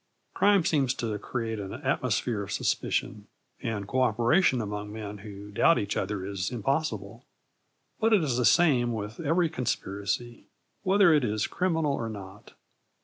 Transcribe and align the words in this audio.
Crime 0.33 0.65
seems 0.65 0.95
to 0.95 1.15
create 1.19 1.59
an 1.59 1.73
atmosphere 1.73 2.41
of 2.41 2.51
suspicion, 2.51 3.27
and 3.61 3.87
co 3.87 4.01
operation 4.01 4.59
among 4.59 4.91
men 4.91 5.19
who 5.19 5.51
doubt 5.51 5.77
each 5.77 5.95
other 5.95 6.25
is 6.25 6.49
impossible. 6.49 7.23
But 7.99 8.11
it 8.11 8.23
is 8.23 8.35
the 8.37 8.43
same 8.43 8.93
with 8.93 9.19
every 9.19 9.47
conspiracy, 9.47 10.47
whether 10.81 11.13
it 11.13 11.23
is 11.23 11.45
criminal 11.45 11.93
or 11.93 12.09
not. 12.09 12.53